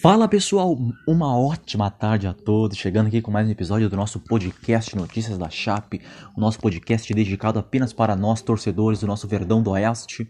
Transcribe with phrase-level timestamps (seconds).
[0.00, 4.18] Fala pessoal, uma ótima tarde a todos, chegando aqui com mais um episódio do nosso
[4.18, 6.00] podcast Notícias da Chape,
[6.34, 10.26] o nosso podcast dedicado apenas para nós torcedores do nosso Verdão do Oeste.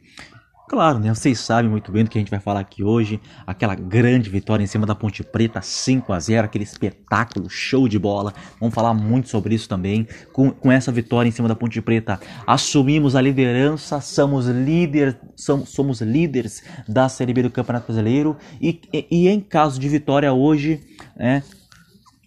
[0.70, 1.12] Claro, né?
[1.12, 3.20] Vocês sabem muito bem do que a gente vai falar aqui hoje.
[3.44, 7.98] Aquela grande vitória em cima da Ponte Preta, 5 a 0 aquele espetáculo, show de
[7.98, 8.32] bola.
[8.60, 10.06] Vamos falar muito sobre isso também.
[10.32, 15.70] Com, com essa vitória em cima da Ponte Preta, assumimos a liderança, somos, líder, somos,
[15.70, 18.36] somos líderes da Série B do Campeonato Brasileiro.
[18.60, 20.80] E, e, e em caso de vitória hoje,
[21.16, 21.42] né?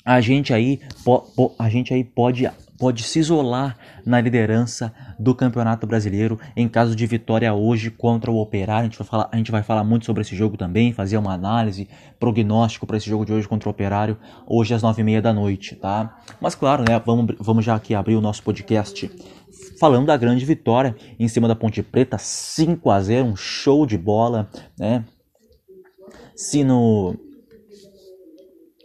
[0.03, 2.45] A gente aí, po, po, a gente aí pode
[2.83, 8.35] pode se isolar na liderança do Campeonato Brasileiro em caso de vitória hoje contra o
[8.35, 8.81] Operário.
[8.81, 11.31] A gente vai falar, a gente vai falar muito sobre esse jogo também, fazer uma
[11.33, 11.87] análise,
[12.19, 15.31] prognóstico para esse jogo de hoje contra o Operário, hoje às nove e meia da
[15.31, 16.19] noite, tá?
[16.41, 19.09] Mas claro, né, vamos, vamos já aqui abrir o nosso podcast
[19.79, 23.97] falando da grande vitória em cima da Ponte Preta, 5 a 0 um show de
[23.97, 25.05] bola, né?
[26.35, 27.15] Se no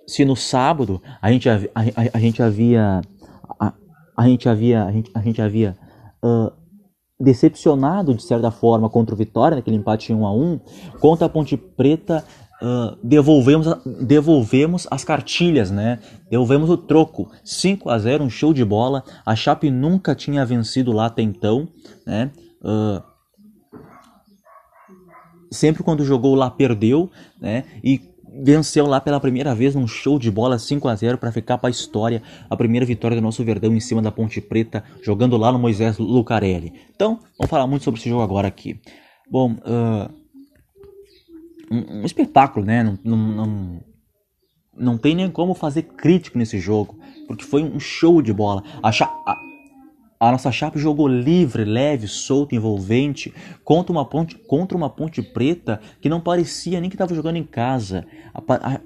[0.07, 1.83] se no sábado a gente, a, a,
[2.15, 3.03] a gente havia
[4.19, 5.79] a gente havia, a gente, a gente havia
[6.25, 6.51] uh,
[7.21, 10.61] decepcionado de certa forma contra o Vitória, naquele empate 1 a 1
[10.99, 12.25] contra a Ponte Preta.
[12.61, 13.69] Uh, devolvemos,
[14.05, 16.01] devolvemos as cartilhas, né?
[16.29, 17.31] Devolvemos o troco.
[17.45, 19.05] 5 a 0 um show de bola.
[19.25, 21.69] A Chape nunca tinha vencido lá até então,
[22.05, 22.33] né?
[22.61, 23.01] Uh,
[25.53, 27.09] sempre quando jogou lá perdeu,
[27.41, 27.63] né?
[27.85, 28.01] E
[28.43, 31.69] venceu lá pela primeira vez num show de bola 5 a 0 para ficar para
[31.69, 35.51] a história a primeira vitória do nosso Verdão em cima da Ponte Preta, jogando lá
[35.51, 36.73] no Moisés Lucarelli.
[36.95, 38.81] Então, vamos falar muito sobre esse jogo agora aqui.
[39.31, 40.11] Bom, uh,
[41.71, 42.83] um, um, espetáculo, né?
[42.83, 43.81] Não, não, não,
[44.77, 48.63] não, tem nem como fazer crítico nesse jogo, porque foi um show de bola.
[48.83, 49.37] A, a,
[50.21, 53.33] a nossa Chape jogou livre, leve, solto, envolvente
[53.65, 57.45] contra uma ponte, contra uma ponte preta que não parecia nem que estava jogando em
[57.45, 58.05] casa.
[58.35, 58.81] A, a,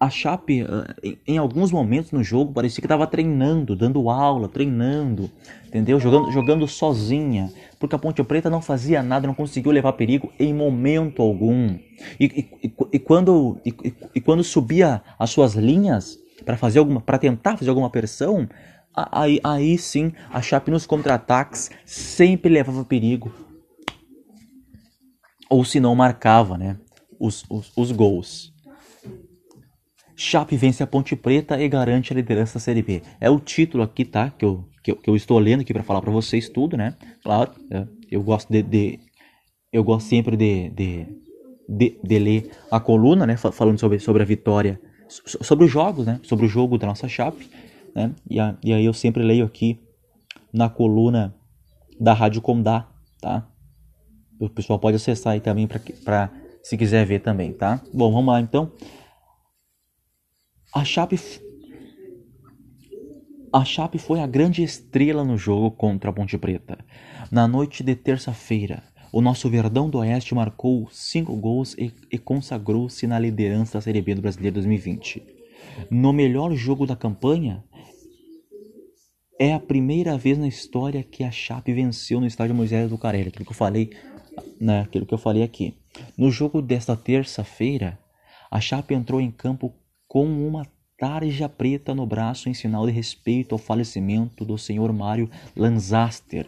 [0.00, 5.30] a Chape, ah, em alguns momentos no jogo, parecia que estava treinando, dando aula, treinando,
[5.66, 6.00] entendeu?
[6.00, 10.52] Jogando, jogando sozinha, porque a Ponte Preta não fazia nada, não conseguiu levar perigo em
[10.54, 11.78] momento algum.
[12.18, 12.24] E,
[12.64, 13.74] e, e quando, e,
[14.14, 18.48] e, quando subia as suas linhas para fazer alguma, para tentar fazer alguma pressão,
[18.94, 23.32] aí, aí sim a Chape nos contra-ataques sempre levava perigo.
[25.48, 26.78] Ou se não marcava né,
[27.18, 28.52] os, os, os gols.
[30.16, 33.02] Chape vence a Ponte Preta e garante a liderança da Série B.
[33.20, 34.30] É o título aqui, tá?
[34.30, 36.96] Que eu, que eu, que eu estou lendo aqui para falar para vocês tudo, né?
[37.22, 39.00] Claro, é, eu gosto de, de,
[39.72, 41.06] eu gosto sempre de, de,
[41.68, 43.36] de, de, ler a coluna, né?
[43.36, 46.20] Falando sobre, sobre a vitória, sobre os jogos, né?
[46.22, 47.50] Sobre o jogo da nossa Chape
[47.94, 48.14] né?
[48.28, 49.80] E, a, e aí eu sempre leio aqui
[50.52, 51.34] na coluna
[52.00, 52.88] da Rádio Condá,
[53.20, 53.48] tá?
[54.38, 56.30] O pessoal pode acessar aí também para
[56.62, 57.80] se quiser ver também, tá?
[57.92, 58.72] Bom, vamos lá então.
[60.74, 61.16] A Chape
[63.52, 66.78] a Chape foi a grande estrela no jogo contra a Ponte Preta.
[67.30, 68.82] Na noite de terça-feira,
[69.12, 74.00] o nosso Verdão do Oeste marcou cinco gols e, e consagrou-se na liderança da Série
[74.00, 75.22] B do Brasileiro 2020.
[75.90, 77.62] No melhor jogo da campanha,
[79.38, 83.28] é a primeira vez na história que a Chape venceu no estádio Moisés do Carelli,
[83.28, 83.90] aquilo que eu falei,
[84.60, 85.74] né, aquilo que eu falei aqui.
[86.16, 87.98] No jogo desta terça-feira,
[88.50, 89.74] a Chape entrou em campo
[90.06, 90.66] com uma
[90.98, 96.46] tarja preta no braço em sinal de respeito ao falecimento do senhor Mário Lanzaster.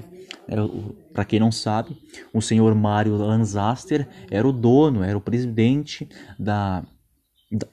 [1.12, 1.97] Para quem não sabe,
[2.33, 6.09] o senhor Mário Lanzaster era o dono, era o presidente
[6.39, 6.84] da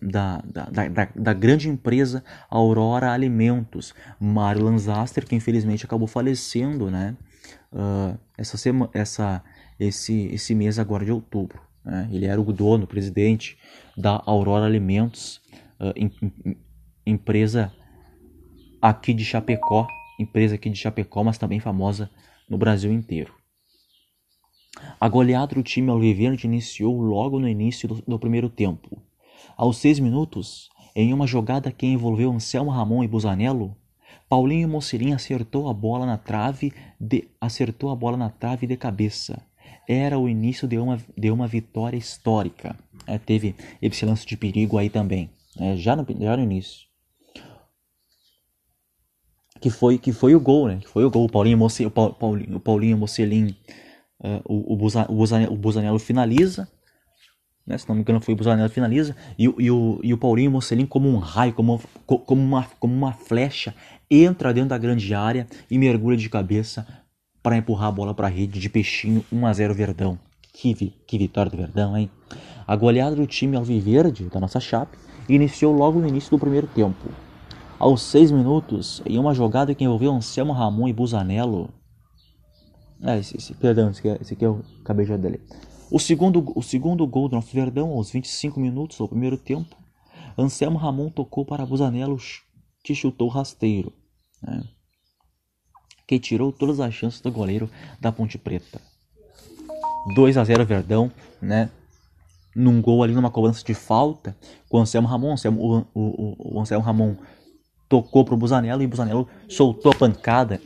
[0.02, 7.18] da, da, da, da, grande empresa Aurora Alimentos, Mário Lanzaster, que infelizmente acabou falecendo, né?
[7.72, 9.44] Uh, essa semana, essa,
[9.80, 11.60] esse, esse mês agora de outubro.
[11.84, 12.10] Né?
[12.12, 13.58] Ele era o dono, presidente
[13.98, 15.42] da Aurora Alimentos,
[15.80, 16.12] uh, em,
[16.46, 16.58] em,
[17.06, 17.74] empresa
[18.82, 19.88] aqui de Chapecó,
[20.20, 22.10] empresa aqui de Chapecó, mas também famosa
[22.48, 23.34] no Brasil inteiro.
[25.00, 29.02] A goleada do time alviverde iniciou logo no início do, do primeiro tempo.
[29.58, 33.76] Aos seis minutos, em uma jogada que envolveu Anselmo Ramon e Busanello,
[34.28, 39.42] Paulinho Mocelin acertou a bola na trave de, acertou a bola na trave de cabeça.
[39.88, 42.78] Era o início de uma, de uma vitória histórica.
[43.06, 45.30] É, teve esse lance de perigo aí também,
[45.60, 46.88] é, já, no, já no início.
[49.60, 50.80] Que foi, que foi o gol, né?
[50.82, 51.26] Que foi o gol.
[51.26, 53.56] O Paulinho, Moce, o Paulinho, o Paulinho Mocelin,
[54.20, 56.68] uh, o, o, Busanello, o Busanello finaliza
[57.66, 57.78] né?
[57.78, 59.16] Se não me engano, foi o Busanello finaliza.
[59.38, 63.14] E, e, o, e o Paulinho Mocelin, como um raio, como, como, uma, como uma
[63.14, 63.74] flecha,
[64.10, 66.86] entra dentro da grande área e mergulha de cabeça
[67.42, 70.20] para empurrar a bola para a rede de peixinho 1 a 0 Verdão.
[70.54, 70.74] Que,
[71.08, 72.10] que vitória do Verdão, hein?
[72.68, 74.98] A goleada do time alviverde da nossa chape
[75.28, 77.10] iniciou logo no início do primeiro tempo.
[77.80, 81.70] Aos seis minutos, em uma jogada que envolveu Anselmo Ramon e Busanello.
[83.02, 85.42] Ah, esse, esse, perdão, esse aqui, esse aqui eu acabei de ler.
[85.92, 89.76] O segundo, o segundo gol do nosso Verdão, aos 25 minutos do primeiro tempo,
[90.38, 92.18] Anselmo Ramon tocou para Busanello,
[92.82, 93.92] que chutou rasteiro,
[94.42, 94.64] né?
[96.08, 98.82] que tirou todas as chances do goleiro da Ponte Preta.
[100.16, 101.12] 2 a 0 Verdão,
[101.42, 101.70] né?
[102.56, 104.36] num gol ali numa cobrança de falta
[104.70, 105.36] com o Anselmo Ramon.
[105.36, 107.18] o, o, o Anselmo Ramon
[107.90, 110.62] tocou pro Busanello e o Busanello soltou a pancada,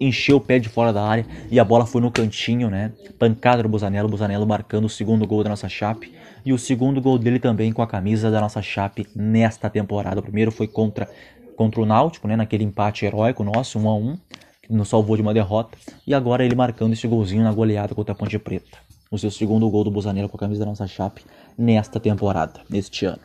[0.00, 2.92] encheu o pé de fora da área e a bola foi no cantinho, né?
[3.18, 6.12] Pancada do Busanello, Busanello marcando o segundo gol da nossa chape
[6.44, 10.20] e o segundo gol dele também com a camisa da nossa chape nesta temporada.
[10.20, 11.08] O primeiro foi contra
[11.56, 14.18] contra o Náutico, né, naquele empate heróico nosso, 1 a 1,
[14.62, 18.12] que nos salvou de uma derrota, e agora ele marcando esse golzinho na goleada contra
[18.12, 18.76] a Ponte Preta
[19.10, 21.24] o seu segundo gol do Busanello com a camisa da nossa chape
[21.56, 23.22] nesta temporada, neste ano.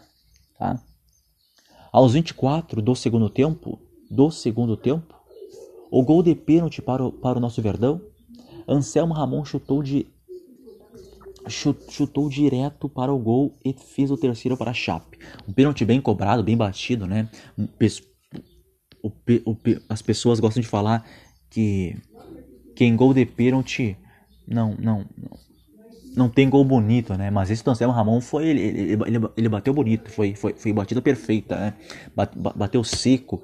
[0.57, 0.79] Tá?
[1.91, 3.79] Aos 24 do segundo tempo,
[4.09, 5.15] do segundo tempo,
[5.91, 8.01] o gol de pênalti para o, para o nosso Verdão,
[8.67, 10.07] Anselmo Ramon chutou de
[11.49, 15.17] chutou direto para o gol e fez o terceiro para a Chape.
[15.47, 17.27] Um pênalti bem cobrado, bem batido, né?
[19.03, 19.57] O, o,
[19.89, 21.03] as pessoas gostam de falar
[21.49, 21.97] que,
[22.75, 23.97] que em gol de pênalti
[24.47, 25.38] não, não, não,
[26.15, 27.29] não tem gol bonito, né?
[27.29, 28.47] Mas esse do Anselmo Ramon foi.
[28.47, 31.73] Ele, ele, ele, bateu bonito, foi, foi, foi batida perfeita, né?
[32.55, 33.41] Bateu seco,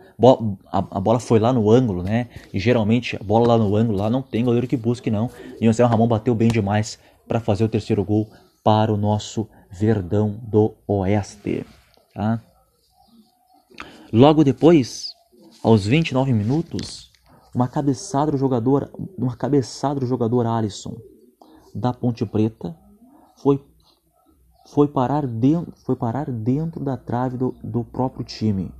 [0.72, 2.28] a, a, bola foi lá no ângulo, né?
[2.54, 5.30] E geralmente a bola lá no ângulo lá não tem goleiro que busque, não.
[5.62, 8.28] E o Anselmo Ramon bateu bem demais para fazer o terceiro gol
[8.64, 11.66] para o nosso Verdão do Oeste,
[12.14, 12.42] tá?
[14.12, 15.14] Logo depois,
[15.64, 17.12] aos 29 minutos,
[17.54, 20.96] uma cabeçada do jogador, uma cabeçada do jogador Alisson
[21.74, 22.76] da Ponte Preta
[23.38, 23.64] foi,
[24.68, 28.72] foi, parar, dentro, foi parar dentro da trave do, do próprio time.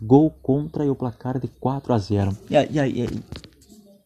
[0.00, 2.36] Gol contra e o placar de 4 a 0.
[2.50, 3.06] E aí, e aí,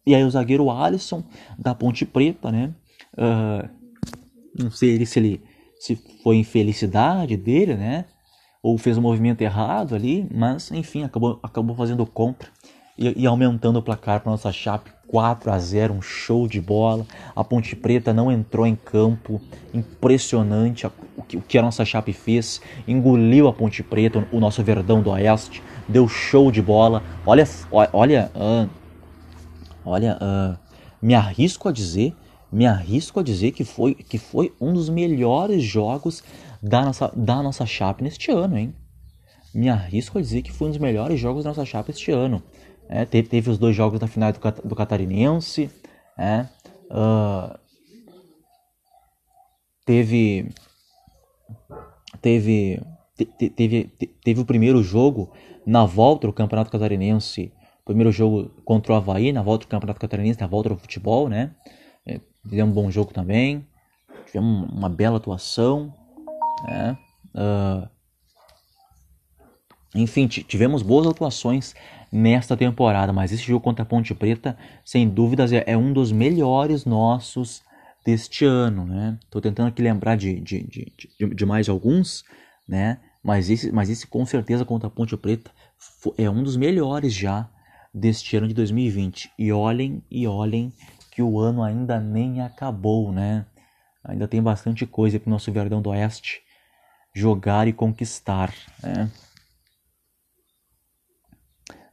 [0.06, 1.23] e aí o zagueiro Alisson
[1.58, 2.75] da Ponte Preta, né?
[3.14, 3.69] Uh,
[4.62, 5.43] não sei se ele
[5.79, 8.05] se foi infelicidade dele, né?
[8.62, 12.50] Ou fez um movimento errado ali, mas enfim, acabou, acabou fazendo contra
[12.98, 17.06] e, e aumentando o placar para nossa Chape 4 a 0, um show de bola.
[17.34, 19.40] A Ponte Preta não entrou em campo,
[19.72, 24.62] impressionante o que, o que a nossa Chape fez, engoliu a Ponte Preta, o nosso
[24.62, 27.02] Verdão do Oeste, deu show de bola.
[27.25, 27.44] Olha,
[27.93, 28.69] olha, uh,
[29.84, 30.58] olha, uh,
[31.00, 32.14] me arrisco a dizer,
[32.50, 36.22] me arrisco a dizer que foi, que foi um dos melhores jogos
[36.62, 38.75] da nossa, da nossa Chape neste ano, hein?
[39.54, 42.43] Me arrisco a dizer que foi um dos melhores jogos da nossa Chape este ano.
[42.88, 44.38] É, teve, teve, os dois jogos da final do,
[44.69, 45.71] do Catarinense.
[46.19, 46.47] É,
[46.91, 47.59] uh,
[49.85, 50.50] teve,
[52.21, 52.81] teve,
[53.17, 53.85] te, teve,
[54.23, 55.33] teve o primeiro jogo
[55.67, 57.53] na volta do Campeonato Catarinense.
[57.85, 61.55] Primeiro jogo contra o Havaí, na volta do Campeonato Catarinense, na volta do futebol, né?
[62.05, 63.67] É, tivemos um bom jogo também.
[64.27, 65.94] Tivemos uma bela atuação.
[66.67, 66.99] Né?
[67.35, 67.89] Uh,
[69.94, 71.75] enfim, tivemos boas atuações
[72.17, 76.11] nesta temporada, mas esse jogo contra a Ponte Preta, sem dúvidas, é, é um dos
[76.11, 77.63] melhores nossos
[78.05, 79.19] deste ano, né?
[79.31, 82.25] Tô tentando aqui lembrar de, de, de, de, de mais alguns,
[82.67, 82.99] né?
[83.23, 85.51] Mas esse, mas esse com certeza contra a Ponte Preta
[86.17, 87.51] é um dos melhores já
[87.93, 89.31] deste ano de 2020.
[89.39, 90.73] E olhem, e olhem
[91.11, 93.44] que o ano ainda nem acabou, né?
[94.05, 96.41] Ainda tem bastante coisa para o nosso Verdão do Oeste
[97.15, 99.11] jogar e conquistar, né?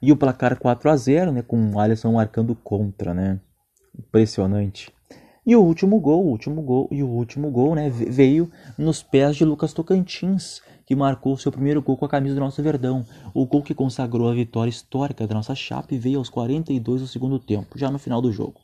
[0.05, 3.39] E o placar 4 a 0 né, com o Alisson marcando contra, né?
[3.97, 4.91] Impressionante.
[5.45, 9.37] E o último gol, o último gol e o último gol, né, veio nos pés
[9.37, 13.05] de Lucas Tocantins, que marcou seu primeiro gol com a camisa do nosso Verdão.
[13.33, 17.39] O gol que consagrou a vitória histórica da nossa Chape veio aos 42 do segundo
[17.39, 18.59] tempo, já no final do jogo.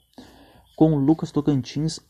[0.76, 2.02] Com Lucas Tocantins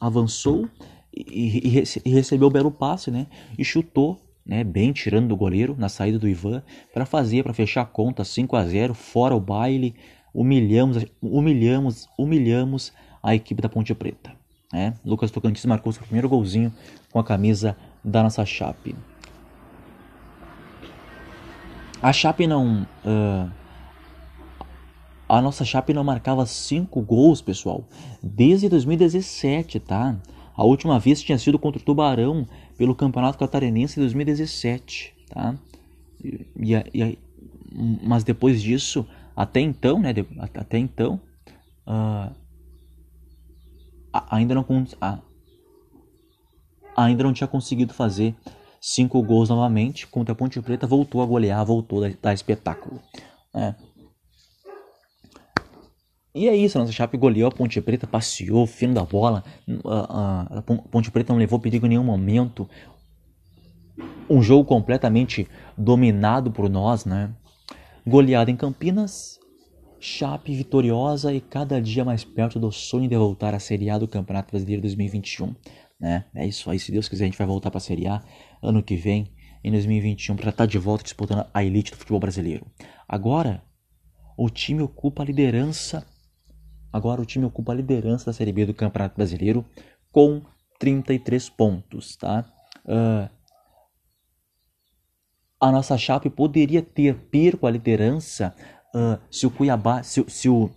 [0.00, 0.68] avançou
[1.16, 4.18] e, recebeu o belo passe, né, e chutou
[4.48, 6.62] né, bem tirando do goleiro na saída do Ivan
[6.92, 9.94] para fazer para fechar a conta 5 a 0 fora o baile.
[10.34, 14.38] Humilhamos humilhamos humilhamos a equipe da Ponte Preta
[14.72, 14.94] né?
[15.04, 16.72] Lucas Tocantins marcou seu primeiro golzinho
[17.10, 18.94] com a camisa da nossa Chape.
[22.00, 23.50] A Chape não uh,
[25.28, 27.84] a nossa Chape não marcava 5 gols pessoal
[28.22, 30.16] desde 2017 tá
[30.58, 32.44] a última vez tinha sido contra o Tubarão
[32.76, 35.56] pelo Campeonato Catarinense 2017, tá?
[36.20, 37.18] E, e,
[38.02, 40.12] mas depois disso, até então, né?
[40.52, 41.20] Até então,
[41.86, 42.34] uh,
[44.28, 45.22] ainda não uh,
[46.96, 48.34] ainda não tinha conseguido fazer
[48.80, 53.00] cinco gols novamente contra a Ponte Preta, voltou a golear, voltou a dar espetáculo.
[53.54, 53.76] Né?
[56.38, 59.42] E é isso, a nossa Chape goleou a Ponte Preta, passeou, fino da bola,
[59.84, 62.68] a, a, Ponte Preta não levou perigo em nenhum momento.
[64.30, 67.34] Um jogo completamente dominado por nós, né?
[68.06, 69.38] Goleada em Campinas,
[69.98, 74.06] Chape vitoriosa e cada dia mais perto do sonho de voltar à Série A do
[74.06, 75.54] Campeonato Brasileiro 2021.
[76.00, 76.24] Né?
[76.32, 78.22] É isso aí, se Deus quiser a gente vai voltar para a Série A
[78.62, 79.26] ano que vem,
[79.64, 82.64] em 2021, para estar de volta disputando a elite do futebol brasileiro.
[83.08, 83.60] Agora,
[84.36, 86.06] o time ocupa a liderança.
[86.92, 89.64] Agora o time ocupa a liderança da Série B do Campeonato Brasileiro
[90.10, 90.42] com
[90.78, 92.44] 33 pontos, tá?
[92.84, 93.28] Uh,
[95.60, 98.54] a nossa Chape poderia ter perco a liderança
[98.94, 100.70] uh, se o Cuiabá, se, se, o,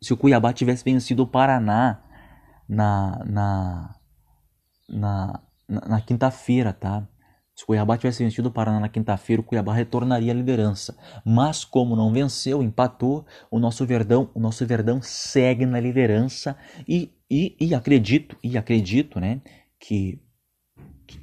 [0.00, 2.02] se o Cuiabá tivesse vencido o Paraná
[2.68, 3.96] na, na,
[4.88, 7.06] na, na, na quinta-feira, tá?
[7.60, 10.96] Se o Cuiabá tivesse vencido o Paraná na quinta-feira, o Cuiabá retornaria à liderança.
[11.22, 16.56] Mas como não venceu, empatou, o nosso Verdão, o nosso Verdão segue na liderança
[16.88, 19.42] e, e, e acredito, e acredito, né,
[19.78, 20.18] que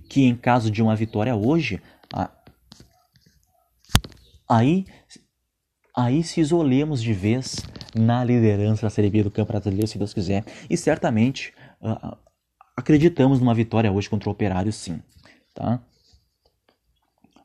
[0.08, 1.82] que em caso de uma vitória hoje,
[4.48, 4.86] aí
[5.96, 7.65] aí se isolemos de vez
[7.96, 10.46] na liderança da Série B do Campeonato Brasileiro, se Deus quiser.
[10.70, 11.51] E certamente
[11.82, 12.15] uh,
[12.75, 15.01] acreditamos numa vitória hoje contra o Operário, sim.
[15.56, 15.82] Tá?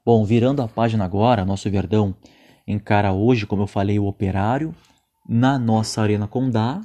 [0.04, 2.14] Bom, virando a página agora, nosso Verdão
[2.66, 4.74] encara hoje, como eu falei, o Operário
[5.28, 6.80] na nossa Arena Condá.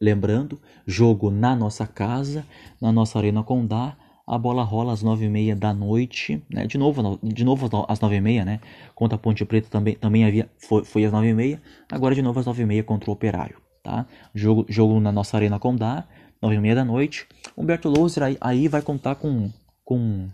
[0.00, 2.44] Lembrando, jogo na nossa casa,
[2.80, 3.96] na nossa Arena Condá
[4.30, 6.64] a bola rola às nove e meia da noite, né?
[6.64, 8.60] De novo, de novo às nove e meia, né?
[8.94, 11.60] Contra a Ponte Preta também, também havia, foi, foi às nove e meia.
[11.90, 14.06] Agora de novo às nove e meia contra o Operário, tá?
[14.32, 16.04] Jogo, jogo na nossa Arena Condá,
[16.40, 17.26] nove e meia da noite.
[17.56, 19.50] Humberto Louser aí, aí vai contar com,
[19.84, 20.28] com,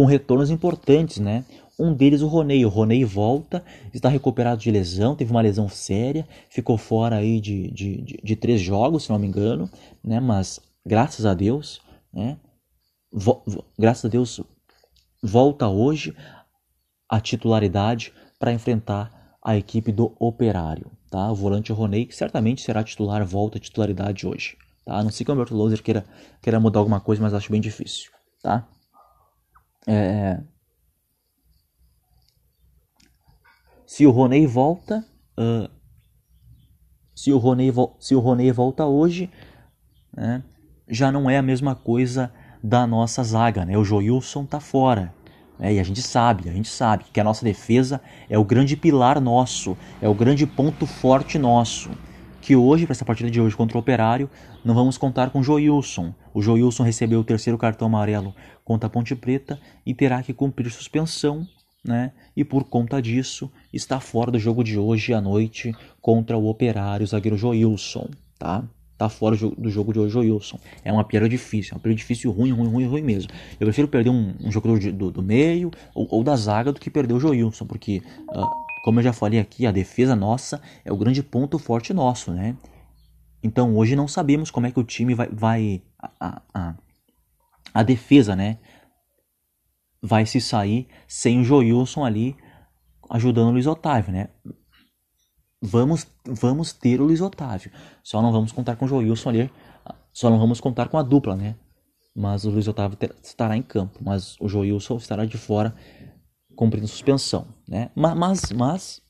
[0.00, 1.44] com retornos importantes, né?
[1.78, 2.64] Um deles o Ronei.
[2.64, 7.70] O Ronei volta, está recuperado de lesão, teve uma lesão séria, ficou fora aí de,
[7.70, 9.68] de, de, de três jogos, se não me engano,
[10.02, 10.18] né?
[10.18, 11.82] Mas graças a Deus,
[12.14, 12.38] né?
[13.78, 14.40] graças a Deus,
[15.22, 16.16] volta hoje
[17.06, 20.90] a titularidade para enfrentar a equipe do Operário.
[21.10, 21.30] Tá?
[21.30, 24.56] O volante Roney, que certamente será titular, volta a titularidade hoje.
[24.82, 24.96] Tá?
[24.96, 26.06] A não sei que o Alberto Loser queira,
[26.40, 28.10] queira mudar alguma coisa, mas acho bem difícil.
[28.42, 28.66] Tá?
[29.86, 30.40] É...
[33.86, 35.04] Se o Roney volta,
[35.38, 35.68] uh...
[37.14, 37.96] se, o Roney vo...
[37.98, 39.30] se o Roney volta hoje,
[40.16, 40.42] né?
[40.88, 42.32] já não é a mesma coisa
[42.62, 43.76] da nossa zaga, né?
[43.78, 45.14] O Joilson tá fora.
[45.58, 45.74] Né?
[45.74, 49.20] E a gente sabe, a gente sabe que a nossa defesa é o grande pilar
[49.20, 51.90] nosso, é o grande ponto forte nosso.
[52.40, 54.30] Que hoje, para essa partida de hoje contra o Operário,
[54.64, 56.14] não vamos contar com o Joilson.
[56.32, 60.70] O Joilson recebeu o terceiro cartão amarelo contra a Ponte Preta e terá que cumprir
[60.70, 61.46] suspensão,
[61.84, 62.12] né?
[62.36, 67.04] E por conta disso, está fora do jogo de hoje à noite contra o Operário,
[67.04, 68.64] o zagueiro Joilson, tá?
[69.00, 70.60] tá fora do jogo de hoje o Wilson.
[70.84, 73.30] É uma perda difícil, é uma perda difícil, ruim, ruim, ruim, ruim mesmo.
[73.58, 76.90] Eu prefiro perder um, um jogador do, do, meio ou, ou, da zaga do que
[76.90, 78.46] perder o Joilson, porque, uh,
[78.82, 82.56] como eu já falei aqui, a defesa nossa é o grande ponto forte nosso, né?
[83.42, 85.28] Então hoje não sabemos como é que o time vai.
[85.28, 86.74] vai a, a,
[87.72, 88.58] a defesa, né?
[90.02, 92.36] Vai se sair sem o Joilson ali
[93.10, 94.28] ajudando o Luiz Otávio, né?
[95.60, 97.70] vamos, vamos ter o Luiz Otávio.
[98.02, 99.50] Só não vamos contar com o Joilson ali.
[100.12, 101.56] Só não vamos contar com a dupla, né?
[102.14, 103.98] Mas o Luiz Otávio estará em campo.
[104.02, 105.74] Mas o Joilson estará de fora
[106.56, 107.90] cumprindo suspensão, né?
[107.94, 109.02] Mas, mas,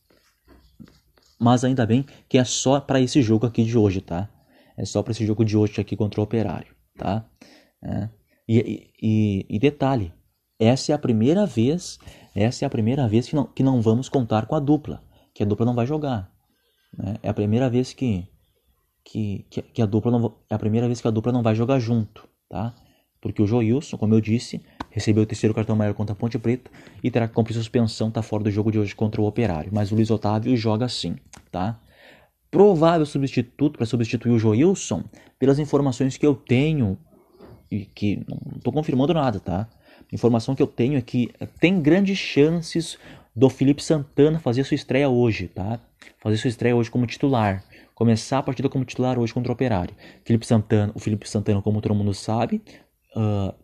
[1.39, 4.29] mas, ainda bem que é só para esse jogo aqui de hoje, tá?
[4.77, 7.29] É só para esse jogo de hoje aqui contra o Operário, tá?
[7.83, 8.09] É.
[8.49, 10.13] E, e, e, detalhe,
[10.59, 11.99] essa é a primeira vez,
[12.35, 15.43] essa é a primeira vez que não, que não vamos contar com a dupla, que
[15.43, 16.33] a dupla não vai jogar.
[16.97, 17.15] Né?
[17.23, 18.27] É a primeira vez que,
[19.05, 21.79] que, que, a dupla não, é a primeira vez que a dupla não vai jogar
[21.79, 22.75] junto, tá?
[23.21, 26.71] Porque o Joilson, como eu disse, recebeu o terceiro cartão amarelo contra a Ponte Preta
[27.03, 29.71] e terá que cumprir suspensão, tá fora do jogo de hoje contra o Operário.
[29.73, 31.17] Mas o Luiz Otávio joga sim,
[31.51, 31.81] tá?
[32.51, 35.05] Provável substituto para substituir o Joilson,
[35.39, 36.99] pelas informações que eu tenho
[37.71, 39.69] e que não estou confirmando nada, tá?
[40.13, 41.31] Informação que eu tenho é que
[41.61, 42.99] tem grandes chances
[43.35, 45.79] do Felipe Santana fazer sua estreia hoje, tá?
[46.19, 49.95] fazer sua estreia hoje como titular, começar a partida como titular hoje contra o Operário.
[50.25, 52.63] Felipe Santana, o Felipe Santana, como todo mundo sabe,
[53.17, 53.55] uh,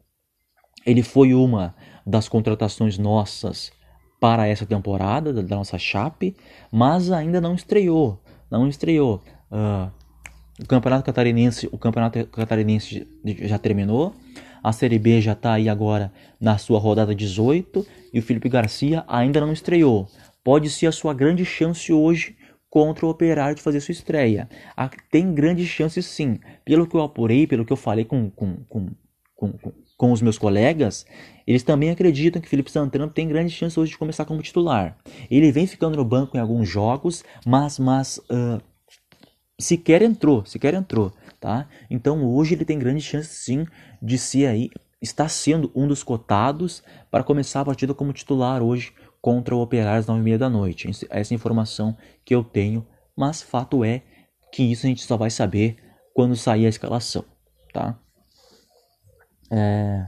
[0.87, 1.75] ele foi uma
[2.07, 3.73] das contratações nossas
[4.21, 6.35] para essa temporada da nossa Chape,
[6.73, 8.19] mas ainda não estreou,
[8.51, 9.23] não estreou.
[9.51, 9.91] Uh,
[10.59, 13.07] O Campeonato Catarinense, o Campeonato Catarinense
[13.43, 14.15] já terminou.
[14.63, 19.05] A Série B já está aí agora na sua rodada 18 e o Felipe Garcia
[19.07, 20.09] ainda não estreou.
[20.43, 22.37] Pode ser a sua grande chance hoje
[22.71, 24.49] contra o Operário de fazer sua estreia.
[25.11, 26.39] Tem grandes chances sim.
[26.65, 28.89] Pelo que eu apurei, pelo que eu falei com, com, com,
[29.37, 29.53] com,
[29.97, 31.07] com os meus colegas,
[31.47, 34.97] eles também acreditam que Felipe Santana tem grandes chances hoje de começar como titular.
[35.31, 38.61] Ele vem ficando no banco em alguns jogos, mas, mas uh,
[39.59, 41.69] sequer entrou, sequer entrou, tá?
[41.91, 43.67] Então hoje ele tem grandes chances sim
[44.03, 48.93] de ser aí, está sendo um dos cotados para começar a partida como titular hoje
[49.21, 50.91] contra o Operário às nove e meia da noite.
[51.11, 52.87] Essa informação que eu tenho,
[53.17, 54.03] mas fato é
[54.53, 55.77] que isso a gente só vai saber
[56.15, 57.25] quando sair a escalação,
[57.73, 57.99] tá?
[59.51, 60.07] É...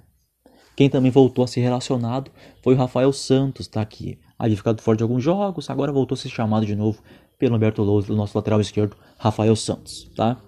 [0.77, 2.31] Quem também voltou a ser relacionado
[2.63, 4.19] foi o Rafael Santos, tá aqui.
[4.39, 7.03] Havia ficado fora de alguns jogos, agora voltou a ser chamado de novo
[7.39, 10.41] pelo Humberto Lousa, do nosso lateral esquerdo, Rafael Santos, tá?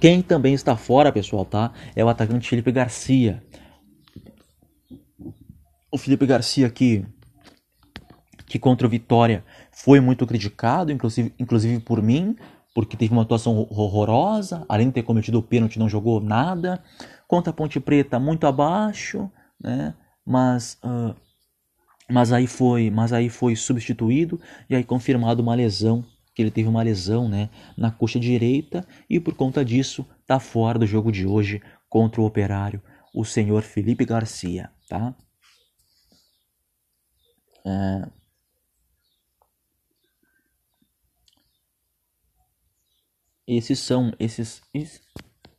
[0.00, 1.72] Quem também está fora, pessoal, tá?
[1.94, 3.42] É o atacante Felipe Garcia.
[5.90, 7.06] O Felipe Garcia aqui,
[8.46, 12.36] que contra o Vitória foi muito criticado, inclusive, inclusive por mim,
[12.74, 16.82] porque teve uma atuação horrorosa, além de ter cometido o pênalti, não jogou nada.
[17.26, 19.30] Contra a Ponte Preta, muito abaixo,
[19.60, 19.94] né?
[20.24, 21.14] Mas uh,
[22.08, 24.40] mas aí foi, mas aí foi substituído
[24.70, 26.04] e aí confirmado uma lesão,
[26.34, 30.78] que ele teve uma lesão, né, na coxa direita e por conta disso tá fora
[30.78, 32.82] do jogo de hoje contra o Operário,
[33.14, 35.14] o senhor Felipe Garcia, tá?
[37.64, 38.10] É...
[43.48, 45.00] Esses são esses, esses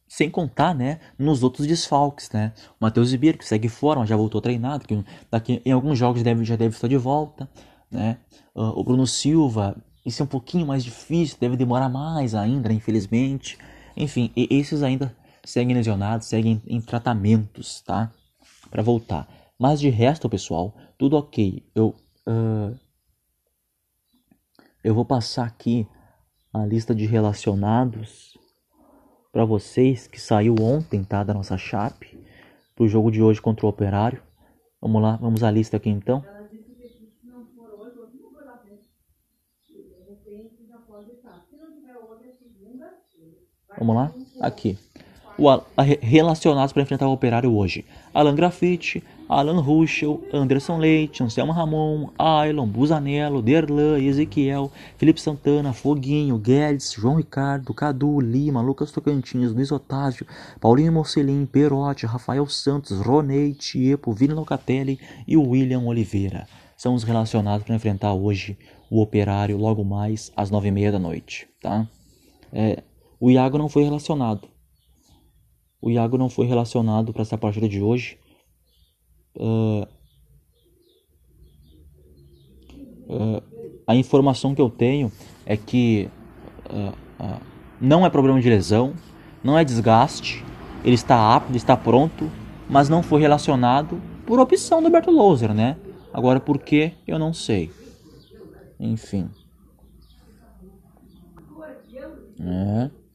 [0.07, 2.53] sem contar, né, nos outros desfalques, né?
[2.79, 6.45] O Matheus Ribeiro, que segue fora, já voltou treinado, que daqui em alguns jogos deve,
[6.45, 7.49] já deve estar de volta,
[7.91, 8.17] né?
[8.55, 13.57] Uh, o Bruno Silva, isso é um pouquinho mais difícil, deve demorar mais ainda, infelizmente.
[13.95, 18.11] Enfim, esses ainda seguem lesionados, seguem em tratamentos, tá?
[18.71, 19.27] Para voltar.
[19.59, 21.63] Mas de resto, pessoal, tudo ok.
[21.75, 21.95] Eu,
[22.27, 22.77] uh,
[24.83, 25.85] eu vou passar aqui
[26.53, 28.36] a lista de relacionados
[29.37, 32.17] para vocês que saiu ontem, tá, da nossa chape
[32.75, 34.19] pro jogo de hoje contra o Operário.
[34.81, 36.25] Vamos lá, vamos à lista aqui então.
[43.77, 44.75] Vamos lá, aqui.
[46.01, 52.65] Relacionados para enfrentar o Operário hoje: Alan Grafite, Alan Ruschel, Anderson Leite, Anselmo Ramon, Ailon,
[52.65, 60.25] Busanello, Derlan, Ezequiel, Felipe Santana, Foguinho, Guedes, João Ricardo, Cadu, Lima, Lucas Tocantins, Luiz Otávio,
[60.59, 66.47] Paulinho Mocelin, Perotti, Rafael Santos, Ronei, Tiepo, Vini Locatelli e William Oliveira.
[66.75, 68.57] São os relacionados para enfrentar hoje
[68.89, 71.87] o Operário logo mais às nove e meia da noite, tá?
[72.53, 72.81] É,
[73.19, 74.47] o Iago não foi relacionado.
[75.87, 78.19] O Iago não foi relacionado para essa partida de hoje
[79.37, 79.87] uh,
[83.07, 83.41] uh,
[83.87, 85.09] a informação que eu tenho
[85.45, 86.09] é que
[86.65, 87.41] uh,
[87.79, 88.95] não é problema de lesão,
[89.41, 90.43] não é desgaste,
[90.83, 92.29] ele está apto, está pronto,
[92.69, 95.77] mas não foi relacionado por opção do Berto Loser, né?
[96.11, 97.71] Agora por que eu não sei.
[98.77, 99.29] Enfim.
[102.41, 103.06] É.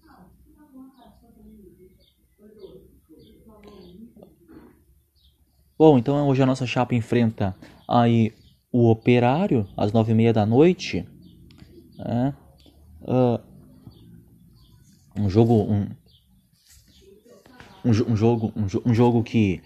[5.82, 7.56] Bom, então hoje a nossa chapa enfrenta
[7.88, 8.32] aí
[8.70, 11.04] o Operário às nove e meia da noite.
[11.98, 13.40] Uh,
[15.18, 15.88] um jogo um,
[17.84, 19.60] um, um, jogo um, um, jogo que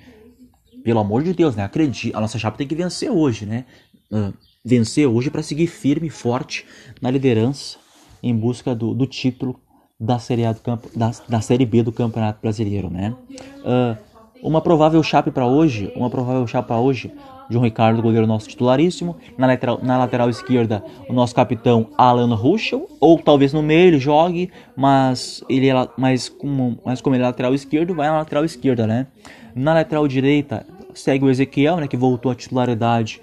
[0.82, 1.64] pelo amor de Deus, né?
[1.64, 3.66] Acredite, a nossa chapa tem que vencer hoje, né?
[4.10, 4.32] Uh,
[4.64, 6.64] vencer hoje para seguir firme e forte
[6.98, 7.76] na liderança
[8.22, 9.60] em busca do, do título
[10.00, 13.14] da série, A do campo, da, da série B do Campeonato Brasileiro, né?
[13.60, 14.05] Uh,
[14.42, 17.12] uma provável chape para hoje, uma provável chape para hoje,
[17.48, 19.16] João Ricardo, goleiro nosso titularíssimo.
[19.38, 22.88] Na lateral, na lateral esquerda, o nosso capitão Alan Ruschel.
[23.00, 27.26] Ou talvez no meio ele jogue, mas ele é, mas como, mas como ele é
[27.26, 29.06] lateral esquerdo, vai na lateral esquerda, né?
[29.54, 33.20] Na lateral direita, segue o Ezequiel, né, que voltou à titularidade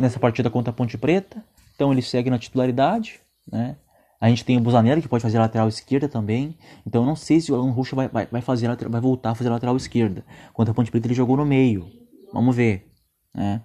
[0.00, 1.42] nessa partida contra a Ponte Preta.
[1.74, 3.76] Então ele segue na titularidade, né?
[4.20, 6.56] A gente tem o Busanelli que pode fazer lateral esquerda também.
[6.86, 9.34] Então eu não sei se o Alan Ruxa vai, vai, vai, fazer, vai voltar a
[9.34, 10.24] fazer lateral esquerda.
[10.52, 11.90] Quanto a Ponte Preta ele jogou no meio.
[12.32, 12.90] Vamos ver.
[13.34, 13.62] Né?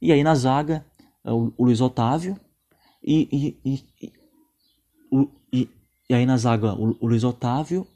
[0.00, 0.84] E aí na zaga,
[1.24, 2.38] o, o Luiz Otávio.
[3.02, 4.12] E, e, e, e,
[5.10, 5.68] o, e,
[6.10, 7.86] e aí na zaga, o, o, Luiz Otávio.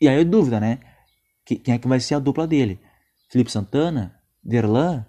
[0.00, 0.78] E aí é dúvida, né?
[1.44, 2.78] Quem é que vai ser a dupla dele?
[3.30, 4.14] Felipe Santana?
[4.42, 5.04] Derlan?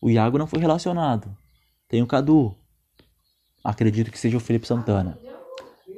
[0.00, 1.36] O Iago não foi relacionado.
[1.88, 2.56] Tem o Cadu
[3.64, 5.18] acredito que seja o Felipe Santana.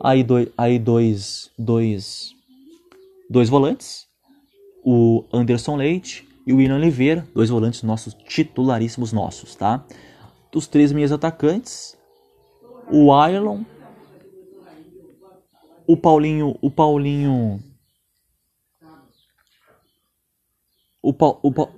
[0.00, 2.33] Aí, dois, aí dois, dois,
[3.29, 4.07] dois volantes,
[4.85, 9.85] o Anderson Leite e o William Oliveira, dois volantes nossos titularíssimos nossos, tá?
[10.55, 11.98] Os três meias atacantes,
[12.90, 13.62] o Ailon,
[15.87, 17.62] o Paulinho, o Paulinho,
[21.02, 21.68] o, pa, o, pa,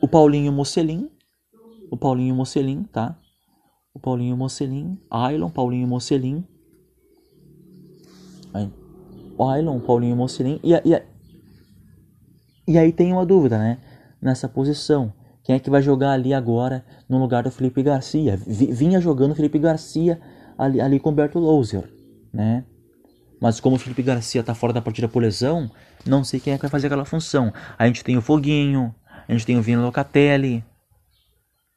[0.00, 1.10] o Paulinho Mocelin,
[1.90, 3.18] o Paulinho Mocelin, tá?
[3.96, 6.44] O Paulinho Mocelin, Ailon, Paulinho Mocelin,
[9.40, 11.02] Ailon, Paulinho Mocelin, e, e,
[12.68, 13.78] e aí tem uma dúvida, né?
[14.20, 18.36] Nessa posição, quem é que vai jogar ali agora no lugar do Felipe Garcia?
[18.36, 20.20] Vinha jogando Felipe Garcia
[20.58, 21.90] ali, ali com o Berto Louser,
[22.30, 22.66] né?
[23.40, 25.70] Mas como o Felipe Garcia está fora da partida por lesão,
[26.04, 27.50] não sei quem é que vai fazer aquela função.
[27.78, 28.94] A gente tem o Foguinho,
[29.26, 30.62] a gente tem o Vini Locatelli,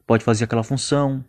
[0.06, 1.24] pode fazer aquela função.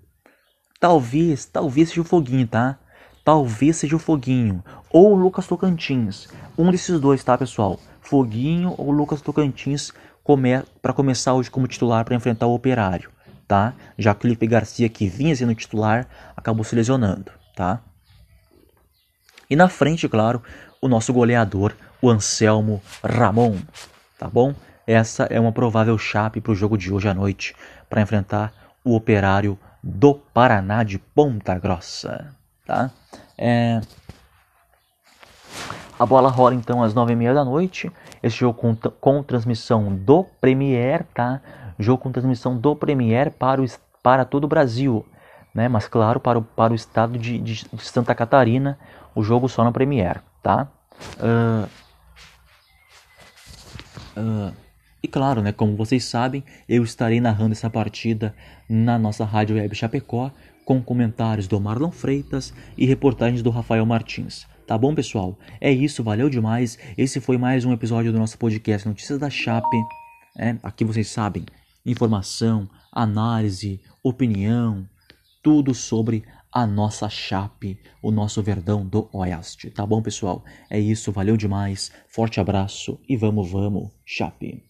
[0.81, 2.79] Talvez, talvez seja o Foguinho, tá?
[3.23, 6.27] Talvez seja o Foguinho ou o Lucas Tocantins.
[6.57, 7.79] Um desses dois, tá, pessoal?
[8.01, 9.93] Foguinho ou Lucas Tocantins
[10.25, 13.11] come para começar hoje como titular para enfrentar o Operário,
[13.47, 13.75] tá?
[13.99, 17.83] Já que o Felipe Garcia, que vinha sendo titular, acabou se lesionando, tá?
[19.51, 20.43] E na frente, claro,
[20.81, 23.59] o nosso goleador, o Anselmo Ramon,
[24.19, 24.55] tá bom?
[24.87, 27.55] Essa é uma provável chape para o jogo de hoje à noite,
[27.89, 28.51] para enfrentar
[28.83, 32.35] o Operário do Paraná de Ponta Grossa,
[32.67, 32.91] tá?
[33.37, 33.81] É...
[35.99, 37.93] A bola rola então às nove e meia da noite.
[38.23, 41.41] Esse jogo com, com transmissão do Premier, tá?
[41.79, 43.67] Jogo com transmissão do Premier para, o,
[44.03, 45.07] para todo o Brasil,
[45.55, 45.69] né?
[45.69, 48.79] Mas claro, para o, para o estado de, de, Santa Catarina,
[49.15, 50.69] o jogo só no Premier, tá?
[51.19, 51.69] Uh,
[54.19, 54.53] uh,
[55.03, 58.35] e claro, né, como vocês sabem, eu estarei narrando essa partida
[58.69, 60.31] na nossa rádio web Chapecó,
[60.65, 64.47] com comentários do Marlon Freitas e reportagens do Rafael Martins.
[64.67, 65.37] Tá bom, pessoal?
[65.61, 66.79] É isso, valeu demais.
[66.97, 69.77] Esse foi mais um episódio do nosso podcast Notícias da Chape.
[70.39, 71.45] É, aqui vocês sabem,
[71.85, 74.87] informação, análise, opinião,
[75.43, 79.71] tudo sobre a nossa Chape, o nosso Verdão do Oeste.
[79.71, 80.45] Tá bom, pessoal?
[80.69, 81.91] É isso, valeu demais.
[82.09, 84.70] Forte abraço e vamos, vamos, Chape.